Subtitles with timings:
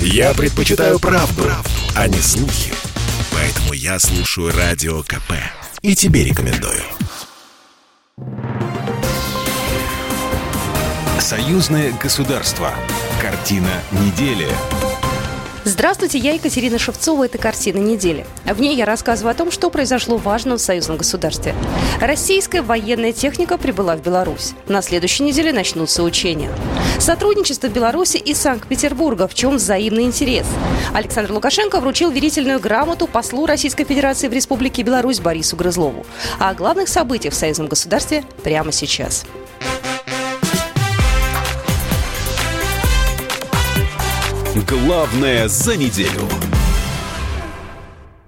[0.00, 2.72] Я предпочитаю правду, правду, а не слухи.
[3.32, 5.32] Поэтому я слушаю Радио КП.
[5.82, 6.82] И тебе рекомендую.
[11.20, 12.72] Союзное государство.
[13.20, 14.48] Картина недели.
[15.68, 17.24] Здравствуйте, я Екатерина Шевцова.
[17.24, 18.24] Это «Картина недели».
[18.44, 21.56] В ней я рассказываю о том, что произошло важно в союзном государстве.
[22.00, 24.52] Российская военная техника прибыла в Беларусь.
[24.68, 26.52] На следующей неделе начнутся учения.
[27.00, 29.26] Сотрудничество Беларуси и Санкт-Петербурга.
[29.26, 30.46] В чем взаимный интерес?
[30.94, 36.06] Александр Лукашенко вручил верительную грамоту послу Российской Федерации в Республике Беларусь Борису Грызлову.
[36.38, 39.26] О главных событиях в союзном государстве прямо сейчас.
[44.64, 46.22] Главное за неделю.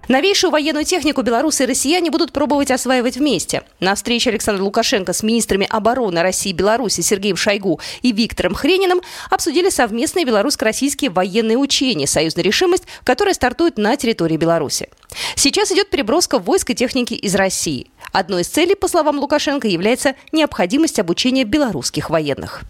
[0.08, 3.62] Новейшую военную технику белорусы и россияне будут пробовать осваивать вместе.
[3.80, 9.00] На встрече Александра Лукашенко с министрами обороны России и Беларуси Сергеем Шойгу и Виктором Хрениным
[9.30, 14.90] обсудили совместные белорусско-российские военные учения «Союзная решимость», которые стартуют на территории Беларуси.
[15.34, 17.90] Сейчас идет переброска войск и техники из России.
[18.12, 22.64] Одной из целей, по словам Лукашенко, является необходимость обучения белорусских военных.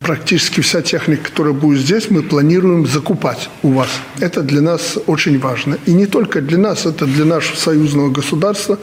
[0.00, 3.88] Практически вся техника, которая будет здесь, мы планируем закупать у вас.
[4.20, 5.76] Это для нас очень важно.
[5.86, 8.78] И не только для нас, это для нашего союзного государства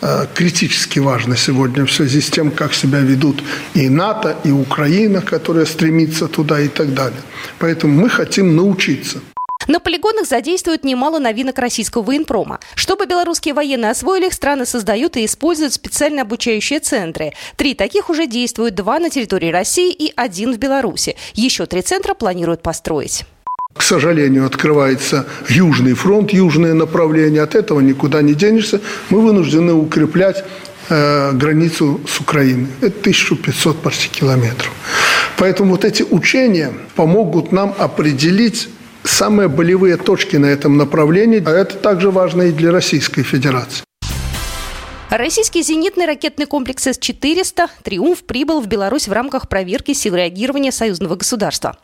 [0.00, 3.42] э, критически важно сегодня в связи с тем, как себя ведут
[3.74, 7.20] и НАТО, и Украина, которая стремится туда и так далее.
[7.58, 9.18] Поэтому мы хотим научиться–
[9.72, 12.60] на полигонах задействуют немало новинок российского военпрома.
[12.74, 17.32] Чтобы белорусские военные освоили их, страны создают и используют специально обучающие центры.
[17.56, 21.16] Три таких уже действуют, два на территории России и один в Беларуси.
[21.32, 23.24] Еще три центра планируют построить.
[23.74, 27.40] К сожалению, открывается Южный фронт, южное направление.
[27.40, 28.82] От этого никуда не денешься.
[29.08, 30.44] Мы вынуждены укреплять
[30.90, 32.68] э, границу с Украиной.
[32.82, 34.70] Это 1500 почти километров.
[35.38, 38.68] Поэтому вот эти учения помогут нам определить
[39.04, 43.84] самые болевые точки на этом направлении, а это также важно и для Российской Федерации.
[45.12, 51.16] Российский зенитный ракетный комплекс С-400 «Триумф» прибыл в Беларусь в рамках проверки сил реагирования союзного
[51.16, 51.76] государства.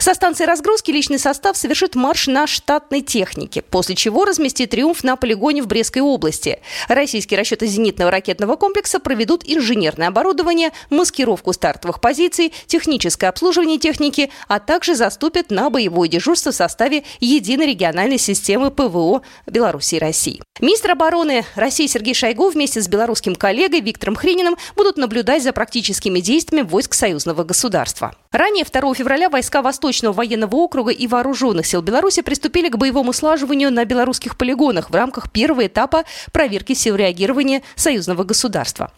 [0.00, 5.14] Со станции разгрузки личный состав совершит марш на штатной технике, после чего разместит «Триумф» на
[5.14, 6.60] полигоне в Брестской области.
[6.88, 14.58] Российские расчеты зенитного ракетного комплекса проведут инженерное оборудование, маскировку стартовых позиций, техническое обслуживание техники, а
[14.58, 20.42] также заступят на боевое дежурство в составе единой региональной системы ПВО Беларуси и России.
[20.60, 25.52] Министр обороны России Сергей Шойгу вместе вместе с белорусским коллегой Виктором Хрининым будут наблюдать за
[25.52, 28.14] практическими действиями войск союзного государства.
[28.32, 33.70] Ранее 2 февраля войска Восточного военного округа и вооруженных сил Беларуси приступили к боевому слаживанию
[33.70, 38.90] на белорусских полигонах в рамках первого этапа проверки сил реагирования союзного государства.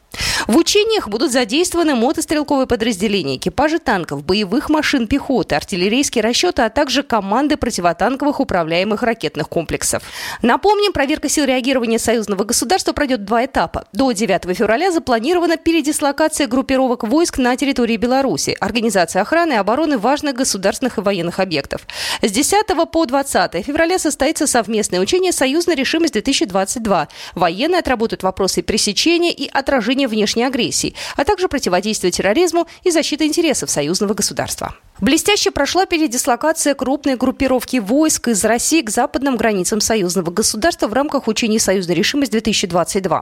[0.47, 7.03] В учениях будут задействованы мотострелковые подразделения, экипажи танков, боевых машин пехоты, артиллерийские расчеты, а также
[7.03, 10.03] команды противотанковых управляемых ракетных комплексов.
[10.43, 13.87] Напомним, проверка сил реагирования союзного государства пройдет два этапа.
[13.93, 20.35] До 9 февраля запланирована передислокация группировок войск на территории Беларуси, организация охраны и обороны важных
[20.37, 21.87] государственных и военных объектов.
[22.23, 27.09] С 10 по 20 февраля состоится совместное учение «Союзная решимость-2022».
[27.35, 33.71] Военные отработают вопросы пресечения и отражения внешней агрессии, а также противодействия терроризму и защиты интересов
[33.71, 34.75] союзного государства.
[35.00, 41.27] Блестяще прошла передислокация крупной группировки войск из России к западным границам союзного государства в рамках
[41.27, 43.21] учений «Союзная решимость-2022».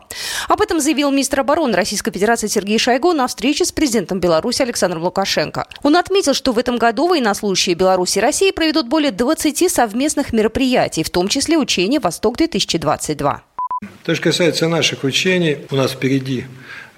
[0.48, 5.02] Об этом заявил министр обороны Российской Федерации Сергей Шойгу на встрече с президентом Беларуси Александром
[5.02, 5.66] Лукашенко.
[5.82, 11.02] Он отметил, что в этом году военнослужащие Беларуси и России проведут более 20 совместных мероприятий,
[11.02, 13.36] в том числе учения «Восток-2022».
[14.04, 16.44] То, что касается наших учений, у нас впереди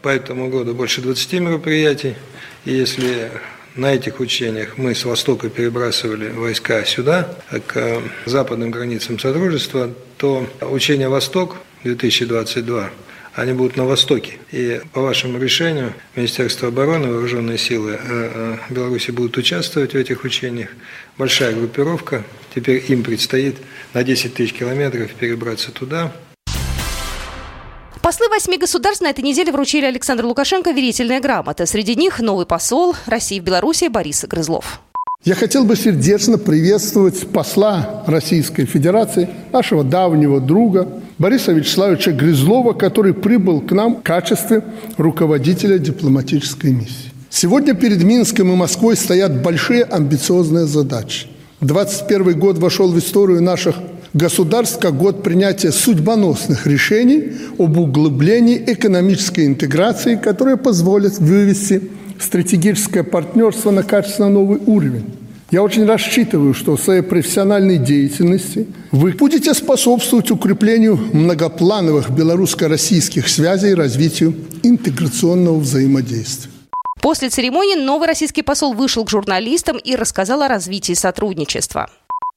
[0.02, 2.16] по этому году больше 20 мероприятий.
[2.64, 3.30] И если
[3.74, 7.36] на этих учениях мы с Востока перебрасывали войска сюда,
[7.66, 12.90] к западным границам Содружества, то учение «Восток-2022»
[13.34, 14.38] они будут на Востоке.
[14.52, 20.22] И по вашему решению Министерство обороны, Вооруженные силы э, э, Беларуси будут участвовать в этих
[20.22, 20.68] учениях.
[21.18, 22.22] Большая группировка.
[22.54, 23.56] Теперь им предстоит
[23.92, 26.12] на 10 тысяч километров перебраться туда,
[28.04, 31.64] Послы восьми государств на этой неделе вручили Александру Лукашенко верительные грамоты.
[31.64, 34.82] Среди них новый посол России в Беларуси Борис Грызлов.
[35.24, 40.86] Я хотел бы сердечно приветствовать посла Российской Федерации, нашего давнего друга
[41.16, 44.62] Бориса Вячеславовича Грызлова, который прибыл к нам в качестве
[44.98, 47.10] руководителя дипломатической миссии.
[47.30, 51.28] Сегодня перед Минском и Москвой стоят большие амбициозные задачи.
[51.62, 53.76] 21 год вошел в историю наших
[54.14, 63.70] государств как год принятия судьбоносных решений об углублении экономической интеграции, которые позволят вывести стратегическое партнерство
[63.70, 65.04] на качественно новый уровень.
[65.50, 73.70] Я очень рассчитываю, что в своей профессиональной деятельности вы будете способствовать укреплению многоплановых белорусско-российских связей
[73.70, 76.50] и развитию интеграционного взаимодействия.
[77.00, 81.90] После церемонии новый российский посол вышел к журналистам и рассказал о развитии сотрудничества.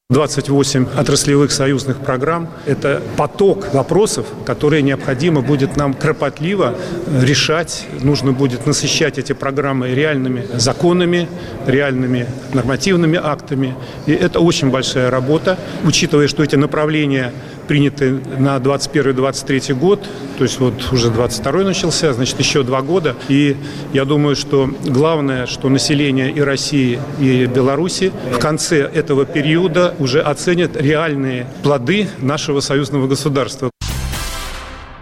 [0.09, 6.75] 28 отраслевых союзных программ– это поток вопросов, которые необходимо будет нам кропотливо
[7.21, 7.85] решать.
[8.03, 11.27] Нужно будет насыщать эти программы реальными законами,
[11.65, 13.75] реальными нормативными актами.
[14.05, 17.33] И это очень большая работа, учитывая, что эти направления
[17.67, 23.15] приняты на 21-23 год, то есть вот уже 22 начался, значит, еще два года.
[23.27, 23.55] И
[23.93, 30.21] я думаю, что главное, что население и России, и Беларуси в конце этого периода уже
[30.21, 33.69] оценят реальные плоды нашего союзного государства.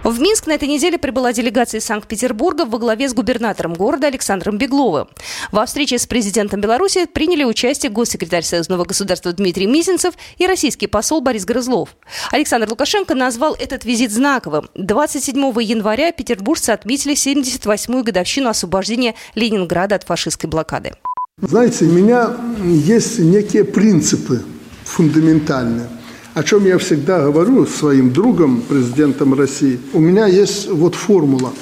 [0.05, 4.59] В Минск на этой неделе прибыла делегация из Санкт-Петербурга во главе с губернатором города Александром
[4.59, 5.07] Бегловым.
[5.51, 11.21] Во встрече с президентом Беларуси приняли участие госсекретарь Союзного государства Дмитрий Мизинцев и российский посол
[11.21, 11.97] Борис Грызлов.
[12.31, 14.69] Александр Лукашенко назвал этот визит знаковым.
[14.75, 20.93] 27 января петербуржцы отметили 78-ю годовщину освобождения Ленинграда от фашистской блокады.
[21.41, 22.29] Знаете, у меня
[22.63, 24.43] есть некие принципы
[24.83, 25.87] фундаментальные–
[26.35, 29.79] о чем я всегда говорю своим другом, президентом России.
[29.93, 31.53] У меня есть вот формула.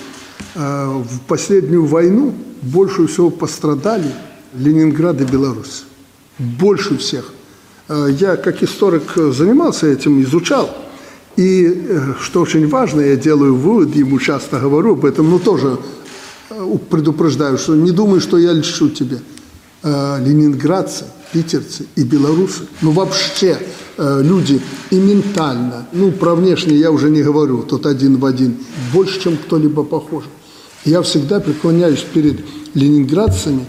[0.55, 2.33] Э, в последнюю войну
[2.63, 4.11] больше всего пострадали
[4.55, 5.83] Ленинград и Беларусь.
[6.39, 7.31] Больше всех.
[7.87, 10.75] Э, я как историк занимался этим, изучал.
[11.35, 15.77] И э, что очень важно, я делаю вывод, ему часто говорю об этом, но тоже
[16.89, 19.19] предупреждаю, что не думай, что я льщу тебе.
[19.83, 23.59] Ленинградцы, питерцы и белорусы, ну вообще
[23.97, 28.57] люди и ментально, ну, про внешне я уже не говорю, тот один в один,
[28.93, 30.23] больше, чем кто-либо похож.
[30.85, 32.43] Я всегда преклоняюсь перед
[32.73, 33.65] ленинградцами,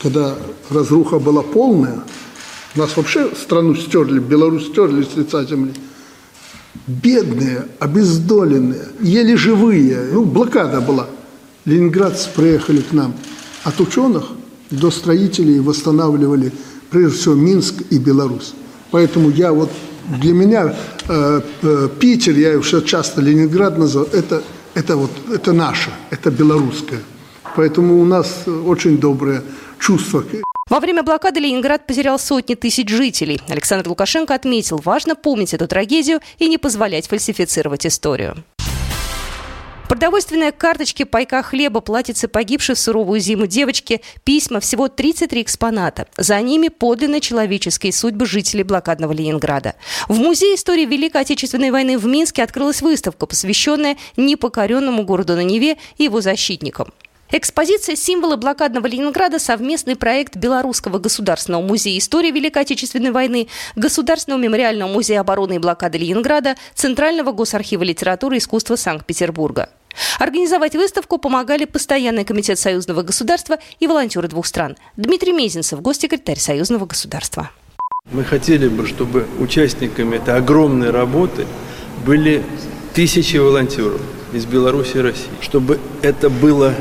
[0.00, 0.36] когда
[0.70, 2.04] разруха была полная,
[2.76, 5.72] нас вообще страну стерли, Беларусь стерли с лица земли.
[6.86, 11.08] Бедные, обездоленные, еле живые, ну, блокада была.
[11.64, 13.14] Ленинградцы приехали к нам
[13.64, 14.26] от ученых
[14.70, 16.52] до строителей восстанавливали,
[16.90, 18.54] прежде всего, Минск и Беларусь.
[18.90, 19.70] Поэтому я вот
[20.20, 20.74] для меня
[21.08, 24.42] э, э, Питер, я его часто Ленинград называю, это,
[24.74, 27.00] это вот это наше, это белорусское.
[27.56, 29.42] Поэтому у нас очень доброе
[29.78, 30.24] чувство.
[30.68, 33.40] Во время блокады Ленинград потерял сотни тысяч жителей.
[33.48, 38.36] Александр Лукашенко отметил, важно помнить эту трагедию и не позволять фальсифицировать историю.
[39.88, 46.08] Продовольственные карточки, пайка хлеба, платьицы погибшей в суровую зиму девочки, письма, всего 33 экспоната.
[46.16, 49.76] За ними подлинно человеческие судьбы жителей блокадного Ленинграда.
[50.08, 55.76] В Музее истории Великой Отечественной войны в Минске открылась выставка, посвященная непокоренному городу на Неве
[55.98, 56.92] и его защитникам.
[57.36, 64.90] Экспозиция «Символы блокадного Ленинграда»– совместный проект Белорусского государственного музея истории Великой Отечественной войны, Государственного мемориального
[64.90, 69.68] музея обороны и блокады Ленинграда, Центрального госархива литературы и искусства Санкт-Петербурга.
[70.18, 74.78] Организовать выставку помогали Постоянный комитет Союзного государства и волонтеры двух стран.
[74.96, 77.50] Дмитрий Мезенцев, госсекретарь Союзного государства.
[78.10, 81.46] Мы хотели бы, чтобы участниками этой огромной работы
[82.06, 82.42] были
[82.94, 84.00] тысячи волонтеров
[84.32, 86.74] из Беларуси и России, чтобы это было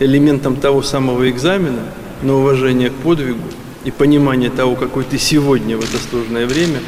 [0.00, 1.82] элементом того самого экзамена
[2.22, 3.48] на уважение к подвигу
[3.84, 6.80] и понимание того, какой ты сегодня в это сложное время,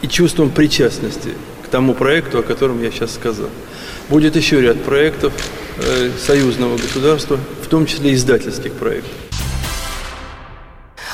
[0.00, 1.30] и чувством причастности
[1.64, 3.50] к тому проекту, о котором я сейчас сказал.
[4.08, 5.32] Будет еще ряд проектов
[5.76, 9.27] э, союзного государства, в том числе издательских проектов.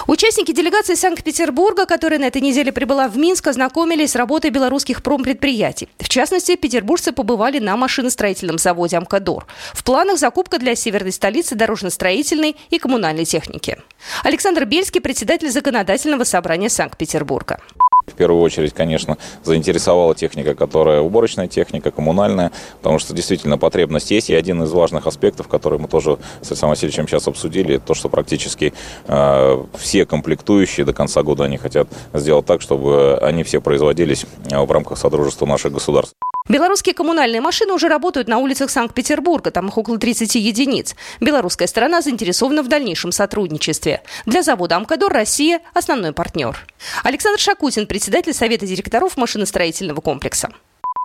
[0.06, 5.88] Участники делегации Санкт-Петербурга, которая на этой неделе прибыла в Минск, ознакомились с работой белорусских промпредприятий.
[5.99, 9.46] В частности, петербуржцы побывали на машиностроительном заводе «Амкадор».
[9.73, 13.78] В планах закупка для северной столицы дорожно-строительной и коммунальной техники.
[14.23, 17.61] Александр Бельский, председатель Законодательного собрания Санкт-Петербурга.
[18.06, 24.30] В первую очередь, конечно, заинтересовала техника, которая уборочная техника, коммунальная, потому что действительно потребность есть.
[24.30, 28.08] И один из важных аспектов, который мы тоже с Александром Васильевичем сейчас обсудили, то, что
[28.08, 28.73] практически
[29.06, 34.61] э, все комплектующие до конца года они хотят сделать так, чтобы они все производились э,
[34.61, 36.14] в рамках Содружества наших государств.
[36.46, 40.94] Белорусские коммунальные машины уже работают на улицах Санкт-Петербурга, там их около 30 единиц.
[41.18, 44.02] Белорусская сторона заинтересована в дальнейшем сотрудничестве.
[44.26, 46.58] Для завода «Амкадор» Россия– основной партнер.
[47.02, 50.50] Александр Шакутин, председатель Совета директоров машиностроительного комплекса.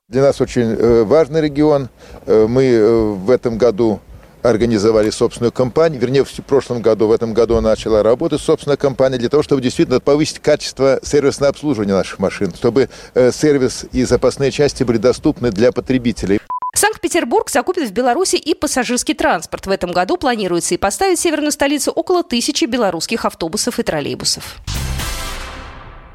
[0.10, 1.88] Для нас очень э, важный регион.
[2.26, 4.02] Э, мы э, в этом году
[4.42, 9.30] организовали собственную компанию, вернее, в прошлом году, в этом году начала работать собственная компания для
[9.30, 14.84] того, чтобы действительно повысить качество сервисного обслуживания наших машин, чтобы э, сервис и запасные части
[14.84, 16.40] были доступны для потребителей.
[16.76, 19.68] Санкт-Петербург закупит в Беларуси и пассажирский транспорт.
[19.68, 24.58] В этом году планируется и поставить в северную столицу около тысячи белорусских автобусов и троллейбусов.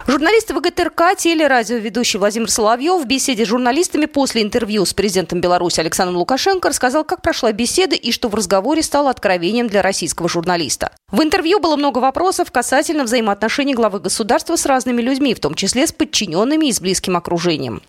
[0.06, 6.18] Журналист ВГТРК, телерадиоведущий Владимир Соловьев в беседе с журналистами после интервью с президентом Беларуси Александром
[6.18, 10.90] Лукашенко рассказал, как прошла беседа и что в разговоре стало откровением для российского журналиста.
[11.10, 15.86] В интервью было много вопросов касательно взаимоотношений главы государства с разными людьми, в том числе
[15.86, 17.80] с подчиненными и с близким окружением.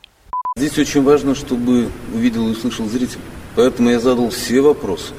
[0.56, 3.20] Здесь очень важно, чтобы увидел и услышал зритель.
[3.58, 5.12] Поэтому я задал все вопросы.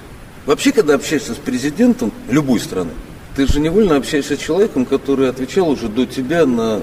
[0.46, 2.92] Вообще, когда общаешься с президентом любой страны,
[3.36, 6.82] ты же невольно общаешься с человеком, который отвечал уже до тебя на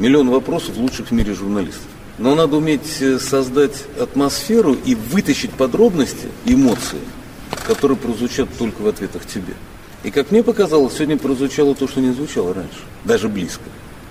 [0.00, 1.86] миллион вопросов лучших в мире журналистов.
[2.18, 6.98] Но надо уметь э, создать атмосферу и вытащить подробности, эмоции,
[7.66, 9.54] которые прозвучат только в ответах тебе.
[10.02, 13.62] И как мне показалось, сегодня прозвучало то, что не звучало раньше, даже близко,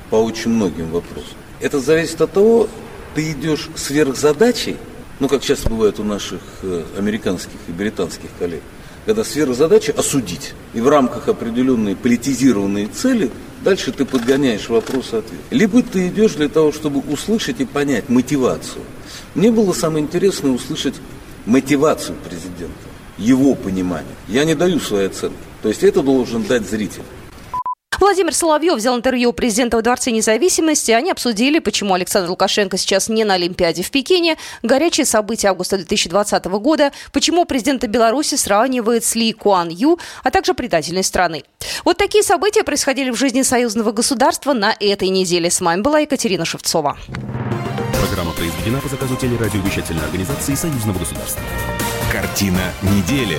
[0.10, 1.36] по очень многим вопросам.
[1.60, 2.70] Это зависит от того,
[3.16, 4.78] ты идешь сверх задачей,
[5.20, 8.62] ну, как часто бывает у наших э, американских и британских коллег,
[9.06, 10.54] когда сфера задачи осудить.
[10.74, 13.32] И в рамках определенной политизированной цели
[13.64, 15.42] дальше ты подгоняешь вопрос-ответ.
[15.50, 18.84] Либо ты идешь для того, чтобы услышать и понять мотивацию.
[19.36, 20.96] Мне было самое интересное услышать
[21.46, 22.74] мотивацию президента,
[23.18, 24.16] его понимание.
[24.28, 25.36] Я не даю свои оценки.
[25.62, 27.04] То есть это должен дать зритель.
[28.02, 30.90] Владимир Соловьев взял интервью у президента в Дворце независимости.
[30.90, 36.46] Они обсудили, почему Александр Лукашенко сейчас не на Олимпиаде в Пекине, горячие события августа 2020
[36.46, 41.44] года, почему президента Беларуси сравнивает с Ли Куан Ю, а также предательной страны.
[41.86, 45.52] Вот такие события происходили в жизни союзного государства на этой неделе.
[45.52, 46.98] С вами была Екатерина Шевцова.
[48.00, 51.44] Программа произведена по заказу телерадиовещательной организации союзного государства.
[52.12, 53.38] Картина недели.